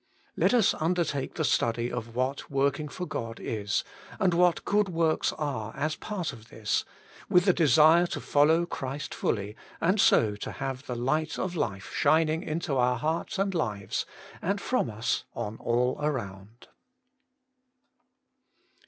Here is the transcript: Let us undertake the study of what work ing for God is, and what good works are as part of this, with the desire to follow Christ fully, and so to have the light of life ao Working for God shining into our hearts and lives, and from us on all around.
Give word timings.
Let 0.35 0.51
us 0.55 0.73
undertake 0.79 1.35
the 1.35 1.43
study 1.43 1.91
of 1.91 2.15
what 2.15 2.49
work 2.49 2.79
ing 2.79 2.87
for 2.87 3.05
God 3.05 3.39
is, 3.39 3.83
and 4.19 4.33
what 4.33 4.65
good 4.65 4.89
works 4.89 5.31
are 5.33 5.75
as 5.75 5.95
part 5.95 6.33
of 6.33 6.49
this, 6.49 6.85
with 7.29 7.45
the 7.45 7.53
desire 7.53 8.07
to 8.07 8.19
follow 8.19 8.65
Christ 8.65 9.13
fully, 9.13 9.55
and 9.79 10.01
so 10.01 10.35
to 10.37 10.53
have 10.53 10.87
the 10.87 10.95
light 10.95 11.37
of 11.37 11.55
life 11.55 11.55
ao 11.59 11.65
Working 11.65 11.81
for 11.81 11.87
God 11.91 11.95
shining 11.99 12.41
into 12.41 12.77
our 12.77 12.97
hearts 12.97 13.37
and 13.37 13.53
lives, 13.53 14.07
and 14.41 14.59
from 14.59 14.89
us 14.89 15.23
on 15.35 15.57
all 15.57 15.95
around. 16.03 16.67